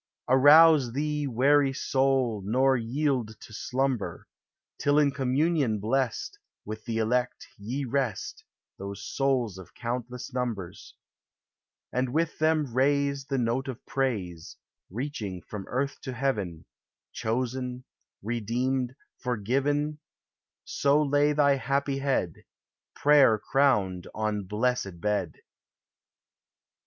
Arouse 0.27 0.93
thee, 0.93 1.27
weary 1.27 1.71
soul, 1.71 2.41
nor 2.43 2.75
yield 2.75 3.39
to 3.39 3.53
slumber, 3.53 4.27
Till 4.79 4.97
in 4.97 5.11
communion 5.11 5.77
blest 5.79 6.39
With 6.65 6.85
the 6.85 6.97
elect 6.97 7.47
ye 7.55 7.85
rest 7.85 8.43
Those 8.79 9.03
souls 9.05 9.59
of 9.59 9.75
countless 9.75 10.33
numbers; 10.33 10.95
And 11.93 12.15
with 12.15 12.39
them 12.39 12.73
raise 12.73 13.25
The 13.25 13.37
note 13.37 13.67
of 13.67 13.85
praise, 13.85 14.57
Reaching 14.89 15.39
from 15.43 15.67
earth 15.67 16.01
to 16.01 16.13
heaven 16.13 16.65
Chosen, 17.11 17.83
redeemed, 18.23 18.95
forgiven; 19.19 19.99
So 20.63 20.99
lay 20.99 21.31
thy 21.31 21.57
happy 21.57 21.99
head, 21.99 22.43
Prayer 22.95 23.37
crowned, 23.37 24.07
on 24.15 24.45
blessed 24.45 24.99
bed. 24.99 25.35